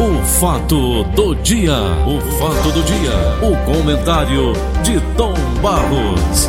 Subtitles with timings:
[0.00, 6.48] O fato do dia, o fato do dia, o comentário de Tom Barros.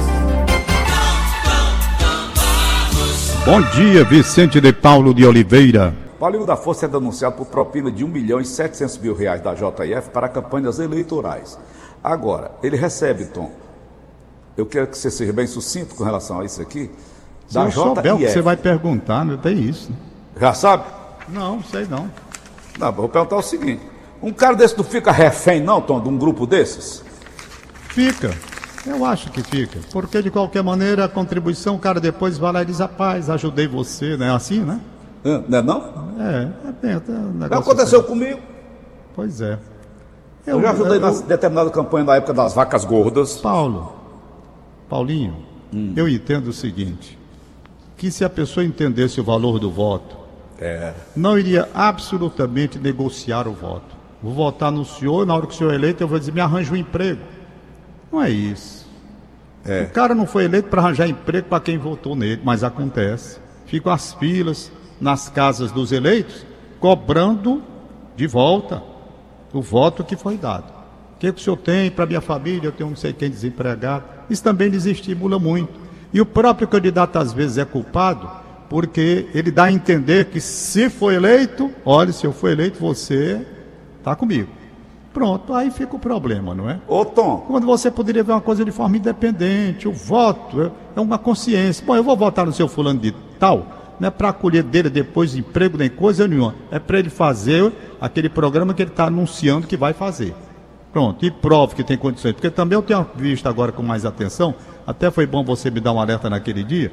[3.45, 5.93] Bom dia, Vicente de Paulo de Oliveira.
[6.17, 9.54] Paulinho da Força é denunciado por propina de 1 milhão e 700 mil reais da
[9.54, 11.59] JF para campanhas eleitorais.
[12.02, 13.52] Agora, ele recebe, Tom,
[14.55, 16.89] eu quero que você seja bem sucinto com relação a isso aqui,
[17.49, 19.91] Se da eu souber o que você vai perguntar, não tem isso.
[20.39, 20.86] Já sabe?
[21.27, 22.09] Não, sei não.
[22.82, 23.82] Não, vou perguntar o seguinte:
[24.21, 27.04] um cara desse não fica refém, não, Tom, de um grupo desses?
[27.89, 28.32] Fica.
[28.86, 29.79] Eu acho que fica.
[29.92, 33.68] Porque, de qualquer maneira, a contribuição, o cara depois vai lá e diz: rapaz, ajudei
[33.68, 34.82] você, não é assim, né?
[35.24, 36.16] Não é não?
[36.20, 37.62] É, é bem, é um negócio.
[37.62, 38.08] Aconteceu assim.
[38.08, 38.40] comigo.
[39.13, 39.60] Pois é.
[40.48, 41.22] Eu, eu já ajudei eu, na eu...
[41.22, 43.38] determinada campanha na época das vacas gordas.
[43.38, 43.94] Paulo,
[44.90, 45.38] Paulinho,
[45.72, 45.94] hum.
[45.96, 47.20] eu entendo o seguinte:
[47.96, 50.21] que se a pessoa entendesse o valor do voto,
[50.62, 50.94] é.
[51.16, 53.96] não iria absolutamente negociar o voto.
[54.22, 56.40] Vou votar no senhor, na hora que o senhor é eleito, eu vou dizer, me
[56.40, 57.22] arranja um emprego.
[58.12, 58.88] Não é isso.
[59.66, 59.84] É.
[59.84, 63.40] O cara não foi eleito para arranjar emprego para quem votou nele, mas acontece.
[63.66, 66.45] Ficam as filas nas casas dos eleitos,
[66.80, 67.63] cobrando
[68.16, 68.83] de volta
[69.52, 70.72] o voto que foi dado.
[71.16, 72.67] O que, que o senhor tem para minha família?
[72.67, 74.03] Eu tenho não sei quem desempregado.
[74.30, 75.80] Isso também desestimula muito.
[76.13, 78.41] E o próprio candidato às vezes é culpado
[78.72, 83.45] porque ele dá a entender que se for eleito, olha, se eu for eleito, você
[83.97, 84.47] está comigo.
[85.13, 86.80] Pronto, aí fica o problema, não é?
[86.88, 87.44] Ô Tom.
[87.47, 91.86] Quando você poderia ver uma coisa de forma independente, o voto é uma consciência.
[91.86, 95.35] Bom, eu vou votar no seu fulano de tal, não é para colher dele depois
[95.35, 96.56] emprego nem coisa nenhuma.
[96.72, 100.33] É para ele fazer aquele programa que ele está anunciando que vai fazer.
[100.94, 102.31] Pronto, e prove que tem condições.
[102.31, 104.56] Porque também eu tenho visto agora com mais atenção,
[104.88, 106.89] até foi bom você me dar um alerta naquele dia,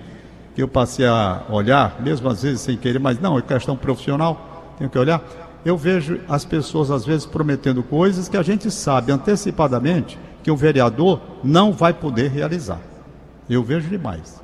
[0.59, 4.75] que eu passei a olhar, mesmo às vezes sem querer, mas não, é questão profissional,
[4.77, 5.23] tenho que olhar.
[5.64, 10.56] Eu vejo as pessoas às vezes prometendo coisas que a gente sabe antecipadamente que o
[10.56, 12.81] vereador não vai poder realizar.
[13.48, 14.42] Eu vejo demais.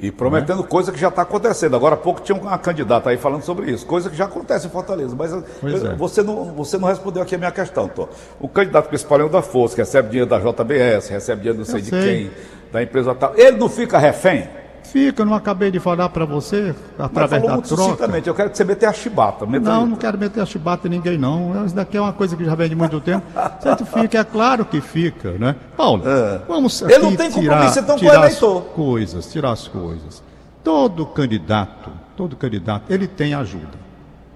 [0.00, 0.66] E prometendo é?
[0.66, 1.76] coisa que já está acontecendo.
[1.76, 4.70] Agora há pouco tinha uma candidata aí falando sobre isso, coisa que já acontece em
[4.70, 5.14] Fortaleza.
[5.16, 5.94] Mas eu, é.
[5.94, 8.08] você, não, você não respondeu aqui a minha questão, Tom.
[8.40, 11.64] O candidato principal é o da Força, que recebe dinheiro da JBS, recebe dinheiro não
[11.64, 12.02] sei eu de sei.
[12.02, 13.34] quem da empresa tal.
[13.36, 14.48] Ele não fica refém?
[14.82, 18.08] Fica, não acabei de falar para você, através da muito troca.
[18.24, 19.44] eu quero que você meta a chibata.
[19.44, 19.88] Meta não, aí.
[19.90, 21.66] não quero meter a chibata em ninguém, não.
[21.66, 23.26] Isso daqui é uma coisa que já vem de muito tempo.
[23.60, 25.56] Certo fica, é claro que fica, né?
[25.76, 26.40] Paulo, é.
[26.48, 28.38] vamos Ele não tem tirar, então tirar as
[28.74, 30.22] coisas, tirar as coisas.
[30.64, 33.78] Todo candidato, todo candidato, ele tem ajuda,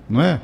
[0.08, 0.38] não é?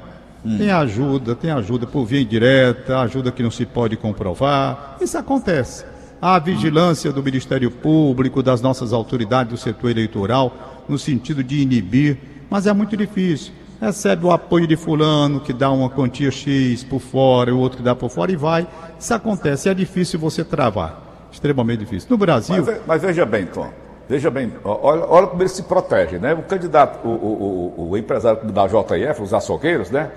[0.45, 0.57] Hum.
[0.57, 4.97] Tem ajuda, tem ajuda por via indireta, ajuda que não se pode comprovar.
[5.01, 5.85] Isso acontece
[6.21, 12.19] a vigilância do Ministério Público, das nossas autoridades do setor eleitoral, no sentido de inibir,
[12.51, 13.53] mas é muito difícil.
[13.81, 17.85] Recebe o apoio de fulano, que dá uma quantia X por fora, o outro que
[17.85, 18.67] dá por fora e vai.
[18.99, 21.29] Isso acontece, é difícil você travar.
[21.31, 22.09] Extremamente difícil.
[22.11, 22.65] No Brasil.
[22.65, 23.71] Mas, mas veja bem, Tom.
[24.09, 26.33] Veja bem, olha, olha, como ele se protege, né?
[26.33, 30.11] O candidato, o, o, o, o empresário da JF, os açougueiros, né?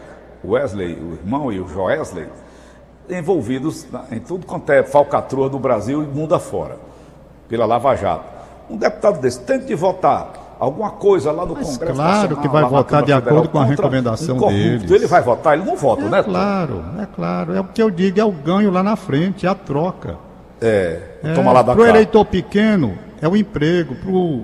[0.44, 2.26] Wesley, o irmão e o Joesley,
[3.10, 6.78] envolvidos em tudo quanto é falcatrua do Brasil e mundo afora,
[7.48, 8.26] pela Lava Jato.
[8.70, 12.48] Um deputado desse tente de votar alguma coisa lá no Mas Congresso Claro Nacional, que
[12.48, 14.92] vai votar de acordo com a recomendação um deles.
[14.92, 16.24] Ele vai votar, ele não vota, é né?
[16.24, 17.54] Claro, é claro.
[17.56, 20.18] É o que eu digo, é o ganho lá na frente, é a troca.
[20.62, 23.96] É, é toma lá da Para o eleitor pequeno, é o emprego.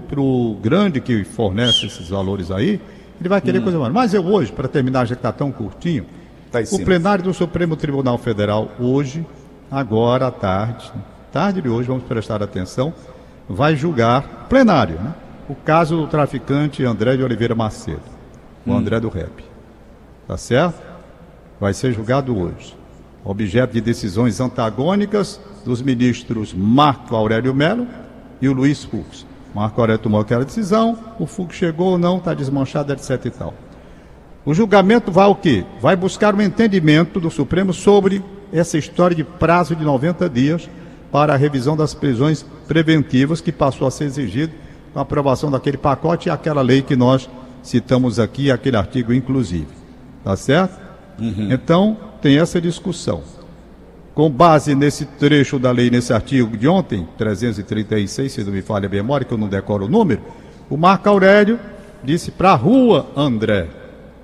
[0.10, 2.82] Para o grande que fornece esses valores aí,
[3.20, 3.64] ele vai querer hum.
[3.64, 3.94] coisa mais.
[3.94, 6.06] Mas eu hoje, para terminar, já que está tão curtinho,
[6.52, 9.26] Tá o plenário do Supremo Tribunal Federal, hoje,
[9.70, 10.92] agora à tarde,
[11.32, 12.94] tarde de hoje, vamos prestar atenção,
[13.50, 15.14] vai julgar, plenário, né?
[15.50, 18.02] O caso do traficante André de Oliveira Macedo,
[18.66, 18.78] o hum.
[18.78, 19.44] André do Rep.
[20.26, 20.82] Tá certo?
[21.60, 22.76] Vai ser julgado hoje.
[23.26, 27.86] Objeto de decisões antagônicas dos ministros Marco Aurélio Melo
[28.42, 29.26] e o Luiz Fux.
[29.54, 33.54] Marco Aurélio tomou aquela decisão, o Fux chegou ou não, está desmanchado, etc e tal.
[34.48, 35.66] O julgamento vai o quê?
[35.82, 40.70] Vai buscar um entendimento do Supremo sobre essa história de prazo de 90 dias
[41.12, 44.54] para a revisão das prisões preventivas que passou a ser exigido
[44.94, 47.30] com a aprovação daquele pacote e aquela lei que nós
[47.62, 49.68] citamos aqui, aquele artigo inclusive.
[50.24, 50.80] Tá certo?
[51.20, 51.52] Uhum.
[51.52, 53.24] Então, tem essa discussão.
[54.16, 58.88] Com base nesse trecho da lei, nesse artigo de ontem, 336, se não me falha
[58.88, 60.22] a memória, que eu não decoro o número,
[60.70, 61.60] o Marco Aurélio
[62.02, 63.68] disse para a rua, André,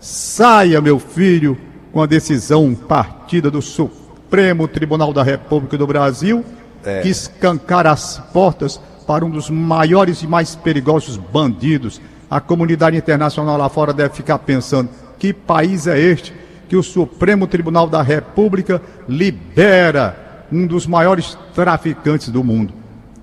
[0.03, 1.57] Saia, meu filho,
[1.93, 6.43] com a decisão partida do Supremo Tribunal da República do Brasil,
[6.83, 6.99] é.
[6.99, 12.01] que escancara as portas para um dos maiores e mais perigosos bandidos.
[12.29, 16.33] A comunidade internacional lá fora deve ficar pensando: que país é este
[16.67, 22.73] que o Supremo Tribunal da República libera um dos maiores traficantes do mundo.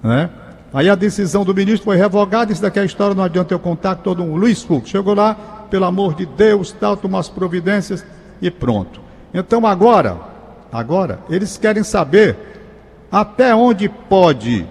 [0.02, 0.30] Né?
[0.72, 3.58] Aí a decisão do ministro foi revogada, isso daqui é a história, não adianta eu
[3.58, 4.34] contar todo um.
[4.34, 8.04] Luiz Fux chegou lá, pelo amor de Deus, tal, tomou as providências
[8.42, 9.00] e pronto.
[9.32, 10.18] Então agora,
[10.72, 12.36] agora, eles querem saber
[13.10, 14.66] até onde pode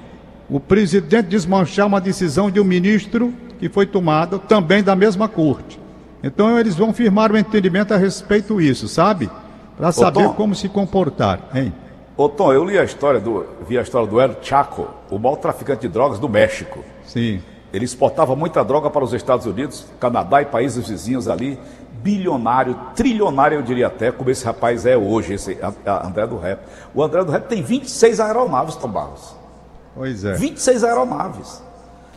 [0.49, 5.79] o presidente desmanchar uma decisão de um ministro que foi tomada também da mesma corte.
[6.23, 9.29] Então eles vão firmar um entendimento a respeito disso, sabe?
[9.77, 11.73] Para saber Tom, como se comportar, hein?
[12.17, 15.37] Ô Tom, eu li a história do, vi a história do El Chaco, o maior
[15.37, 16.83] traficante de drogas do México.
[17.05, 17.41] Sim.
[17.73, 21.59] Ele exportava muita droga para os Estados Unidos, Canadá e países vizinhos ali.
[22.01, 26.61] Bilionário, trilionário, eu diria até, como esse rapaz é hoje, esse André do Rep.
[26.95, 29.35] O André do Rep tem 26 aeronaves, Tom Barros.
[29.93, 30.33] Pois é.
[30.33, 31.61] 26 aeronaves.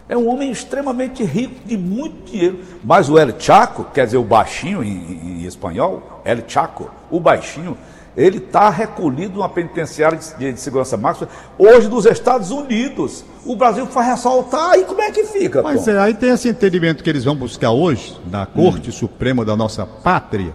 [0.09, 2.61] É um homem extremamente rico, de muito dinheiro.
[2.85, 7.77] Mas o El Chaco, quer dizer, o baixinho em, em espanhol, El Chaco, o baixinho,
[8.17, 11.29] ele está recolhido numa penitenciária de, de, segurança máxima,
[11.59, 13.25] hoje dos Estados Unidos.
[13.45, 15.63] O Brasil faz ressaltar, e como é que fica?
[15.63, 18.93] Mas é, aí tem esse entendimento que eles vão buscar hoje, na Corte hum.
[18.93, 20.55] Suprema da nossa pátria,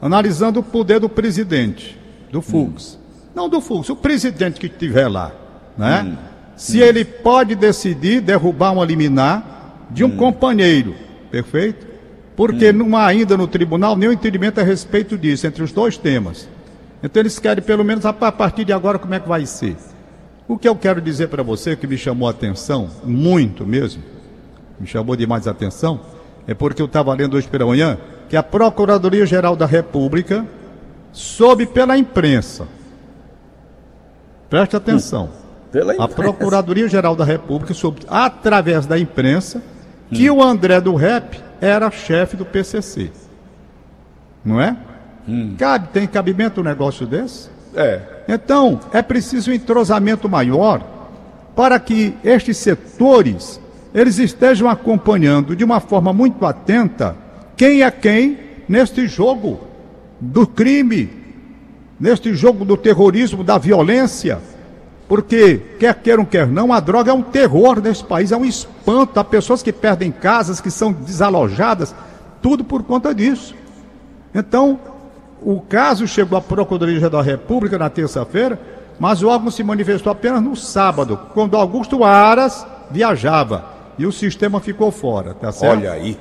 [0.00, 1.98] analisando o poder do presidente,
[2.30, 2.94] do Fux.
[2.94, 2.98] Hum.
[3.34, 5.32] Não do Fux, o presidente que estiver lá.
[5.76, 6.02] Né?
[6.02, 6.16] Hum.
[6.56, 6.84] Se hum.
[6.84, 10.16] ele pode decidir derrubar uma liminar de um hum.
[10.16, 10.94] companheiro,
[11.30, 11.86] perfeito?
[12.36, 12.72] Porque hum.
[12.72, 16.48] não há ainda no tribunal nenhum entendimento a respeito disso, entre os dois temas.
[17.02, 19.76] Então eles querem pelo menos a partir de agora como é que vai ser.
[20.46, 24.02] O que eu quero dizer para você que me chamou a atenção, muito mesmo,
[24.78, 26.00] me chamou demais a atenção,
[26.46, 30.46] é porque eu estava lendo hoje pela manhã que a Procuradoria-Geral da República
[31.12, 32.66] soube pela imprensa.
[34.48, 35.30] Preste atenção.
[35.70, 36.12] Pela imprensa.
[36.12, 39.62] A Procuradoria-Geral da República soube, através da imprensa,
[40.10, 40.36] que hum.
[40.36, 43.10] o André do Rep era chefe do PCC.
[44.44, 44.76] Não é?
[45.28, 45.54] Hum.
[45.58, 47.48] Cabe, tem cabimento um negócio desse?
[47.74, 48.00] É.
[48.28, 50.82] Então, é preciso um entrosamento maior
[51.54, 53.60] para que estes setores
[53.94, 57.14] eles estejam acompanhando de uma forma muito atenta
[57.56, 58.38] quem é quem
[58.68, 59.60] neste jogo
[60.18, 61.10] do crime,
[62.00, 64.40] neste jogo do terrorismo, da violência.
[65.06, 69.20] Porque, quer queiram, quer não, a droga é um terror nesse país, é um espanto.
[69.20, 71.94] Há pessoas que perdem casas, que são desalojadas,
[72.40, 73.54] tudo por conta disso.
[74.34, 74.80] Então,
[75.44, 78.58] o caso chegou à Procuradoria da República na terça-feira,
[78.98, 83.64] mas o órgão se manifestou apenas no sábado, quando Augusto Aras viajava
[83.98, 85.78] e o sistema ficou fora, tá certo?
[85.78, 86.18] Olha aí.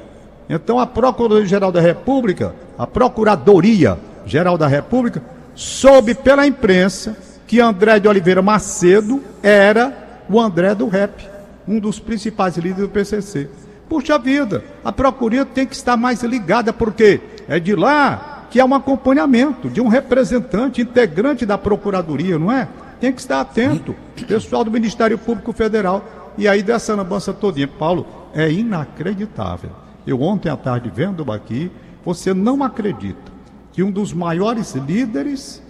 [0.50, 5.22] Então a Procuradoria-Geral da República, a Procuradoria-Geral da República,
[5.54, 7.16] soube pela imprensa
[7.46, 11.28] que André de Oliveira Macedo era o André do Rep,
[11.68, 13.50] um dos principais líderes do PCC.
[13.88, 18.66] Puxa vida, a Procuradoria tem que estar mais ligada, porque é de lá que é
[18.66, 22.68] um acompanhamento de um representante integrante da Procuradoria, não é?
[23.00, 23.96] Tem que estar atento,
[24.28, 26.04] pessoal do Ministério Público Federal.
[26.38, 27.68] E aí dessa lambança todinha.
[27.68, 29.72] Paulo, é inacreditável.
[30.06, 31.72] Eu ontem à tarde vendo aqui,
[32.04, 33.32] você não acredita
[33.72, 35.64] que um dos maiores líderes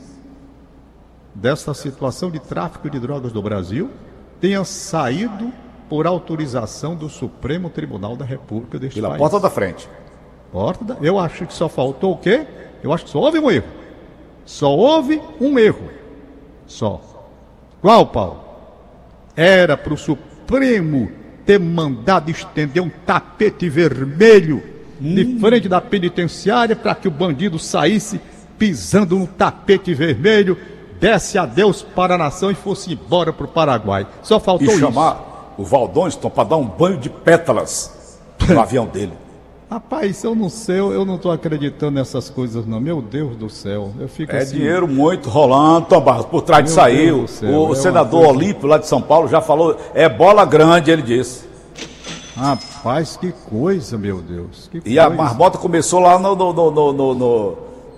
[1.36, 3.90] dessa situação de tráfico de drogas do Brasil
[4.40, 5.54] tenha saído
[5.88, 9.20] por autorização do Supremo Tribunal da República deste Pela país.
[9.20, 9.88] porta da frente.
[10.52, 10.98] Porta da...
[11.00, 12.48] Eu acho que só faltou o quê?
[12.84, 13.68] Eu acho que só houve um erro.
[14.46, 15.90] Só houve um erro.
[16.66, 17.02] Só.
[17.82, 18.44] Qual, Paulo?
[19.36, 21.12] Era para o Supremo
[21.46, 24.62] ter mandado estender um tapete vermelho
[25.02, 25.16] hum.
[25.16, 28.20] de frente da penitenciária para que o bandido saísse
[28.58, 30.56] pisando no tapete vermelho,
[31.00, 34.06] desse adeus para a nação e fosse embora para o Paraguai.
[34.22, 34.80] Só faltou e isso.
[34.80, 39.14] chamar o Valdonston para dar um banho de pétalas no avião dele.
[39.72, 42.78] Rapaz, eu não sei, eu não estou acreditando nessas coisas, não.
[42.82, 43.94] Meu Deus do céu.
[43.98, 44.58] Eu fico é assim...
[44.58, 47.14] dinheiro muito rolando, Tom Barros, por trás de sair.
[47.14, 48.38] O, o é senador coisa...
[48.38, 51.48] Olímpio, lá de São Paulo, já falou, é bola grande, ele disse.
[52.36, 54.70] Rapaz, que coisa, meu Deus.
[54.74, 55.04] e coisa.
[55.04, 56.94] a marmota começou lá no, no, no,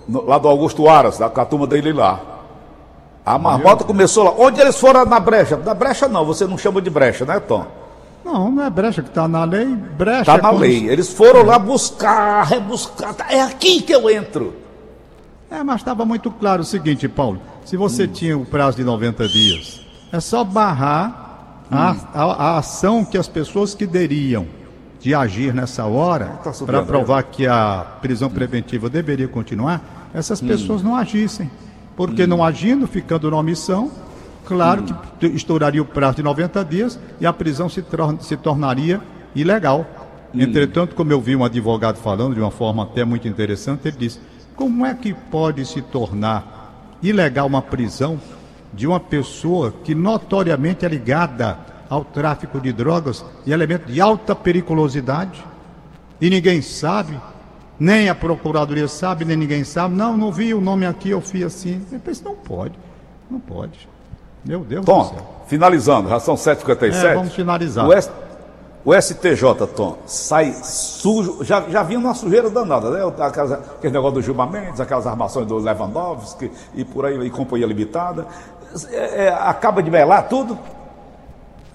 [0.06, 2.20] no, lá do Augusto Aras, da, com a turma dele lá.
[3.26, 4.32] A marmota começou lá.
[4.38, 5.56] Onde eles foram na brecha?
[5.56, 7.66] Na brecha não, você não chama de brecha, né, Tom?
[8.24, 9.66] Não, não é brecha que está na lei.
[9.66, 10.88] Brecha Está é na lei.
[10.88, 13.14] Eles foram lá buscar, rebuscar.
[13.14, 14.54] Tá, é aqui que eu entro.
[15.50, 17.40] É, mas estava muito claro o seguinte, Paulo.
[17.64, 18.08] Se você hum.
[18.08, 21.76] tinha o prazo de 90 dias, é só barrar hum.
[21.76, 24.46] a, a, a, ação que as pessoas que deriam
[25.00, 30.46] de agir nessa hora tá para provar que a prisão preventiva deveria continuar, essas hum.
[30.46, 31.50] pessoas não agissem.
[31.94, 32.26] Porque hum.
[32.26, 33.92] não agindo, ficando na omissão,
[34.44, 34.96] Claro hum.
[35.18, 37.84] que estouraria o prazo de 90 dias e a prisão se,
[38.20, 39.00] se tornaria
[39.34, 39.86] ilegal.
[40.34, 40.40] Hum.
[40.40, 44.20] Entretanto, como eu vi um advogado falando de uma forma até muito interessante, ele disse:
[44.54, 48.20] Como é que pode se tornar ilegal uma prisão
[48.72, 51.58] de uma pessoa que notoriamente é ligada
[51.88, 55.42] ao tráfico de drogas e elementos de alta periculosidade?
[56.20, 57.18] E ninguém sabe,
[57.78, 59.94] nem a procuradoria sabe, nem ninguém sabe.
[59.94, 61.82] Não, não vi o nome aqui, eu fui assim.
[61.90, 62.74] Eu pensei, não pode,
[63.30, 63.93] não pode.
[64.44, 65.26] Meu Deus Tom, do céu.
[65.46, 67.04] finalizando, já são 7h57.
[67.04, 67.88] É, vamos finalizar.
[67.88, 68.10] O, S,
[68.84, 73.00] o STJ, Tom, sai sujo, já, já vinha uma sujeira danada, né?
[73.20, 77.66] Aquelas, aquele negócio do Gilmar Mendes, aquelas armações do Lewandowski e por aí, e companhia
[77.66, 78.26] limitada.
[78.90, 80.58] É, é, acaba de melar tudo?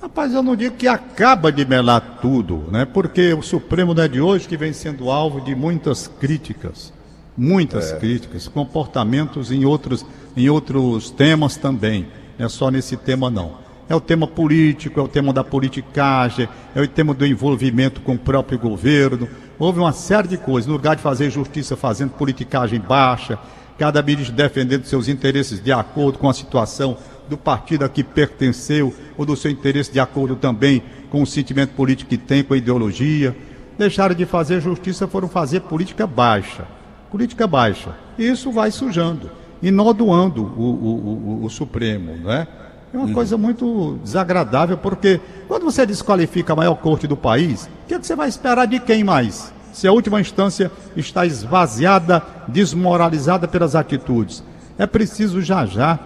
[0.01, 2.85] Rapaz, eu não digo que acaba de melar tudo, né?
[2.85, 6.93] Porque o Supremo não é de hoje que vem sendo alvo de muitas críticas,
[7.35, 7.97] muitas é.
[7.97, 10.05] críticas, comportamentos em outros,
[10.37, 12.07] em outros temas também.
[12.39, 13.57] Não é só nesse tema não.
[13.89, 18.13] É o tema político, é o tema da politicagem, é o tema do envolvimento com
[18.13, 19.27] o próprio governo.
[19.57, 20.67] Houve uma série de coisas.
[20.67, 23.37] No lugar de fazer justiça fazendo politicagem baixa,
[23.77, 26.95] cada ministro defendendo seus interesses de acordo com a situação
[27.27, 31.71] do partido a que pertenceu ou do seu interesse de acordo também com o sentimento
[31.71, 33.35] político que tem, com a ideologia.
[33.77, 36.65] Deixaram de fazer justiça, foram fazer política baixa.
[37.11, 37.95] Política baixa.
[38.17, 39.29] Isso vai sujando
[39.61, 42.47] e nodoando o, o, o, o Supremo, não é?
[42.93, 43.13] É uma uhum.
[43.13, 47.99] coisa muito desagradável, porque quando você desqualifica a maior corte do país, o que, é
[47.99, 49.53] que você vai esperar de quem mais?
[49.71, 54.43] Se a última instância está esvaziada, desmoralizada pelas atitudes.
[54.77, 55.99] É preciso já já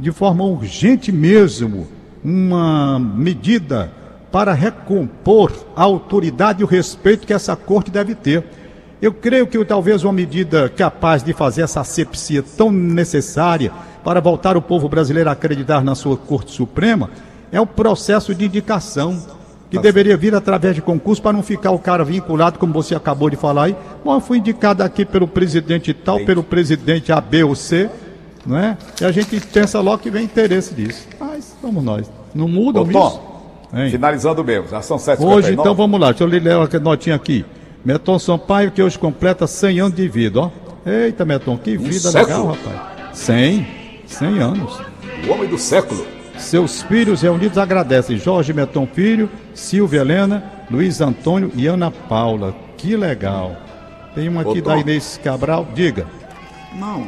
[0.00, 1.86] de forma urgente mesmo,
[2.24, 3.92] uma medida
[4.32, 8.44] para recompor a autoridade e o respeito que essa corte deve ter.
[9.02, 13.72] Eu creio que talvez uma medida capaz de fazer essa asepsia tão necessária
[14.04, 17.08] para voltar o povo brasileiro a acreditar na sua Corte Suprema
[17.50, 19.18] é o processo de indicação
[19.70, 22.94] que tá deveria vir através de concurso para não ficar o cara vinculado, como você
[22.94, 23.76] acabou de falar aí.
[24.04, 27.88] Bom, eu fui indicado aqui pelo presidente tal, pelo presidente A, B ou C,
[28.44, 28.76] não é?
[29.00, 31.08] E a gente pensa logo que vem interesse disso.
[31.18, 32.10] Mas vamos nós.
[32.34, 32.92] Não muda isso.
[32.92, 33.46] Tom,
[33.90, 37.44] finalizando mesmo, já são sete Hoje, então vamos lá, deixa eu ler a notinha aqui.
[37.84, 40.50] Meton Sampaio, que hoje completa 100 anos de vida, ó.
[40.84, 43.18] Eita, Meton, que vida um legal, rapaz.
[43.18, 43.66] 100,
[44.06, 44.80] 100 anos.
[45.26, 46.06] O homem do século.
[46.38, 52.54] Seus filhos reunidos agradecem Jorge Meton Filho, Silvia Helena, Luiz Antônio e Ana Paula.
[52.76, 53.56] Que legal.
[54.14, 55.68] Tem uma aqui Ô, da Inês Cabral.
[55.74, 56.06] Diga.
[56.74, 57.06] Não,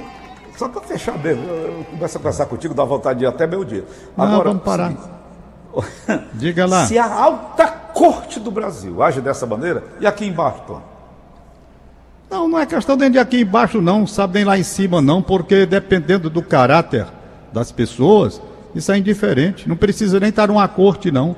[0.57, 3.65] só para fechar mesmo, eu começo a conversar contigo, dá vontade de ir até meu
[3.65, 3.85] dia.
[4.17, 4.93] Agora, Não, vamos parar.
[4.93, 6.21] Se...
[6.35, 6.87] Diga lá.
[6.87, 10.83] Se a alta corte do Brasil age dessa maneira, e aqui embaixo, Tom?
[12.29, 15.23] Não, não é questão nem de aqui embaixo, não, sabe nem lá em cima, não,
[15.23, 17.07] porque dependendo do caráter
[17.53, 18.43] das pessoas,
[18.75, 19.69] isso é indiferente.
[19.69, 21.37] Não precisa nem estar numa corte, não.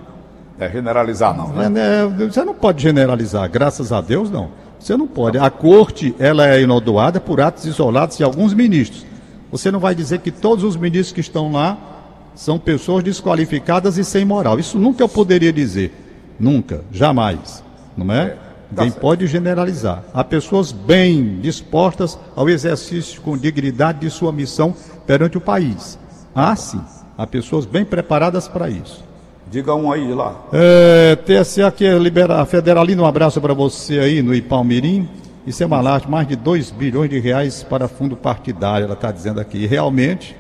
[0.59, 1.49] É generalizar, não.
[1.49, 1.71] Né?
[1.77, 4.49] É, você não pode generalizar, graças a Deus, não.
[4.81, 5.37] Você não pode.
[5.37, 9.05] A corte, ela é inodoada por atos isolados de alguns ministros.
[9.51, 11.77] Você não vai dizer que todos os ministros que estão lá
[12.35, 14.59] são pessoas desqualificadas e sem moral.
[14.59, 16.04] Isso nunca eu poderia dizer.
[16.39, 17.63] Nunca, jamais.
[17.97, 18.23] Não é?
[18.23, 18.37] é
[18.71, 20.03] Ninguém tá pode generalizar.
[20.13, 24.75] Há pessoas bem dispostas ao exercício com dignidade de sua missão
[25.07, 25.99] perante o país.
[26.35, 26.81] Há sim.
[27.17, 29.05] Há pessoas bem preparadas para isso.
[29.51, 30.43] Diga um aí lá.
[30.53, 35.09] É, TSA que é libera, Federalino, um abraço para você aí no Ipalmirim.
[35.47, 39.39] Isso é uma mais de 2 bilhões de reais para fundo partidário, ela está dizendo
[39.39, 39.59] aqui.
[39.59, 40.35] E realmente,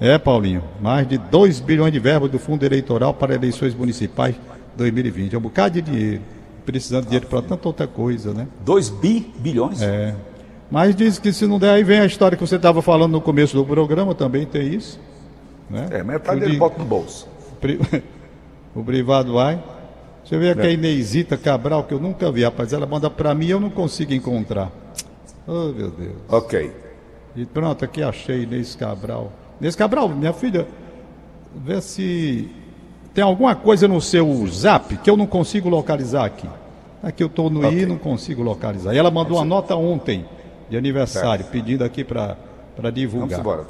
[0.00, 4.34] é, Paulinho, mais de 2 bilhões de verbas do fundo eleitoral para eleições municipais
[4.76, 5.34] 2020.
[5.34, 6.22] É um bocado de dinheiro.
[6.64, 8.48] Precisando de dinheiro para tanta outra coisa, né?
[8.64, 9.82] 2 bi, bilhões?
[9.82, 10.14] É.
[10.70, 13.20] Mas diz que se não der, aí vem a história que você estava falando no
[13.20, 14.98] começo do programa, também tem isso.
[15.68, 15.88] Né?
[15.90, 17.28] É, metade dele bota no bolso.
[18.74, 19.62] O privado vai.
[20.30, 20.70] Eu ver aqui é.
[20.70, 22.72] a Inesita Cabral, que eu nunca vi, rapaz.
[22.72, 24.72] Ela manda para mim e eu não consigo encontrar.
[25.46, 26.16] Oh, meu Deus.
[26.28, 26.72] Ok.
[27.36, 29.32] E pronto, aqui achei Inês Cabral.
[29.60, 30.66] Inês Cabral, minha filha,
[31.54, 32.50] vê se
[33.14, 36.48] tem alguma coisa no seu zap que eu não consigo localizar aqui.
[37.00, 37.82] Aqui eu estou no okay.
[37.82, 38.92] I não consigo localizar.
[38.92, 40.26] E ela mandou uma nota ontem
[40.68, 41.52] de aniversário, certo.
[41.52, 42.36] pedindo aqui para
[42.92, 43.28] divulgar.
[43.28, 43.66] Vamos embora.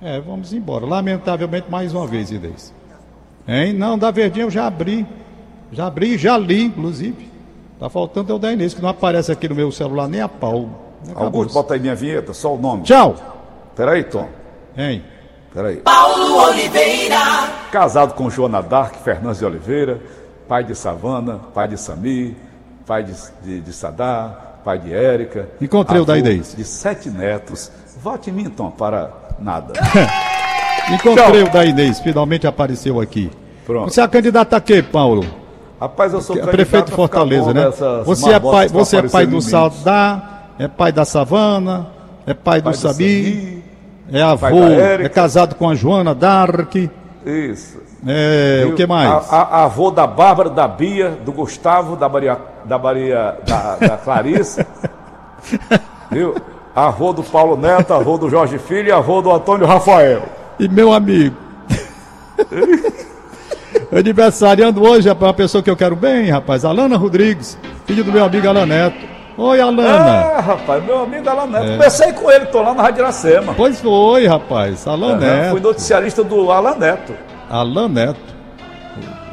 [0.00, 0.86] É, vamos embora.
[0.86, 2.72] Lamentavelmente, mais uma vez, Inês.
[3.48, 3.72] Hein?
[3.72, 5.06] Não, da Verdinha eu já abri.
[5.72, 7.28] Já abri, já li, inclusive.
[7.80, 10.28] Tá faltando é o da Inês, que não aparece aqui no meu celular nem a
[10.28, 10.68] pau.
[11.14, 12.84] Augusto, bota aí minha vinheta, só o nome.
[12.84, 13.16] Tchau.
[13.74, 14.28] Peraí, Tom.
[14.76, 15.02] Hein?
[15.54, 15.76] Peraí.
[15.76, 17.16] Paulo Oliveira.
[17.70, 20.00] Casado com Joana Dark Fernandes de Oliveira,
[20.48, 22.36] pai de Savana, pai de Sami,
[22.84, 25.48] pai de, de, de Sadar, pai de Érica.
[25.60, 26.56] Encontrei o da Inês.
[26.56, 27.70] De sete netos.
[28.02, 29.74] Vote em mim, Tom, para nada.
[30.92, 31.50] Encontrei Tchau.
[31.50, 33.30] o da Inês, finalmente apareceu aqui.
[33.64, 33.92] Pronto.
[33.92, 35.24] Você é candidato a quê, Paulo?
[35.80, 37.70] Rapaz, eu sou candidato Prefeito de Fortaleza, né?
[38.04, 41.86] Você é pai, você é pai do Saldá, é pai da Savana,
[42.26, 43.53] é pai, pai do, Sabi,
[44.12, 46.74] é avô, é casado com a Joana Dark.
[47.24, 47.82] Isso.
[48.06, 49.08] É, o que mais?
[49.32, 53.96] A, a, avô da Bárbara, da Bia, do Gustavo, da Maria, da, Maria, da, da
[53.96, 54.64] Clarice.
[56.12, 56.34] viu?
[56.76, 60.22] Avô do Paulo Neto, avô do Jorge Filho e avô do Antônio Rafael.
[60.58, 61.36] E meu amigo.
[63.90, 66.64] Aniversariando hoje é uma pessoa que eu quero bem, rapaz.
[66.64, 67.56] Alana Rodrigues,
[67.86, 69.13] filho do meu amigo Alan Neto.
[69.36, 70.36] Oi, Alana.
[70.36, 71.66] Ah, rapaz, meu amigo Alan Neto.
[71.66, 71.76] É.
[71.76, 73.54] Comecei com ele, tô lá na Rádio Iracema.
[73.54, 74.86] Pois foi, rapaz.
[74.86, 75.50] Alan Neto.
[75.50, 77.14] Fui noticiarista do Alan Neto.
[77.50, 78.34] Alan Neto.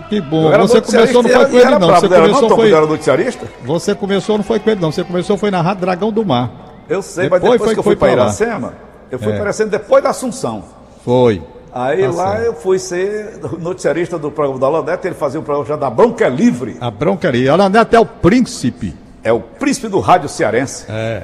[0.10, 0.52] Que bom.
[0.52, 1.88] Você começou não foi com ele, não.
[1.88, 2.72] Você começou não, foi.
[2.72, 3.48] Era noticiarista?
[3.64, 4.92] Você começou não foi com ele, não.
[4.92, 6.52] Você começou foi na Rádio Dragão do Mar.
[6.90, 8.74] Eu sei, depois mas depois foi, que eu fui para Iracema,
[9.10, 9.36] eu fui é.
[9.36, 10.64] aparecendo depois da Assunção.
[11.06, 11.42] Foi.
[11.74, 12.46] Aí tá lá certo.
[12.48, 16.26] eu fui ser noticiarista do programa da Alanete, ele fazia um programa chamado A Bronca
[16.26, 16.76] é Livre.
[16.82, 17.50] A Bronca é Livre.
[17.50, 18.94] Alanete é o príncipe.
[19.24, 20.86] É o príncipe do rádio cearense.
[20.90, 21.24] É.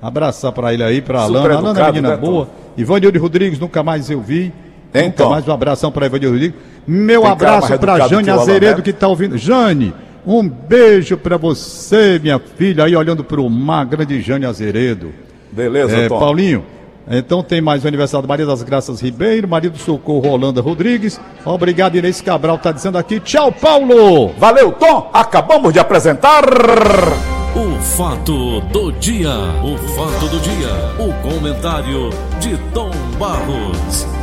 [0.00, 1.54] Abraçar para ele aí, para Alana.
[1.56, 2.48] Alana é menina né, boa.
[2.76, 4.52] Ivanildo Rodrigues, nunca mais eu vi.
[4.94, 5.06] Então.
[5.06, 6.60] Nunca mais um abração para Ivanildo Rodrigues.
[6.86, 9.36] Meu Tem abraço para Jane Azeredo que está ouvindo.
[9.36, 9.94] Jane,
[10.26, 15.12] um beijo para você, minha filha, aí olhando para o mar, grande Jane Azeredo.
[15.52, 16.18] Beleza, é, Tom.
[16.18, 16.64] Paulinho.
[17.08, 21.20] Então tem mais o aniversário do Maria das Graças Ribeiro, marido do Socorro Holanda Rodrigues.
[21.44, 23.18] Obrigado, Inês Cabral está dizendo aqui.
[23.20, 24.28] Tchau, Paulo!
[24.38, 25.10] Valeu, Tom!
[25.12, 26.44] Acabamos de apresentar.
[27.56, 29.34] O fato do dia.
[29.64, 31.04] O fato do dia.
[31.04, 34.19] O comentário de Tom Barros.